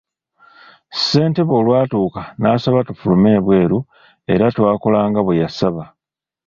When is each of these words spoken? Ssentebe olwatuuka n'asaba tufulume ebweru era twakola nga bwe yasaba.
Ssentebe 0.93 1.53
olwatuuka 1.59 2.21
n'asaba 2.39 2.85
tufulume 2.87 3.29
ebweru 3.37 3.79
era 4.33 4.45
twakola 4.55 4.99
nga 5.09 5.21
bwe 5.23 5.39
yasaba. 5.41 5.83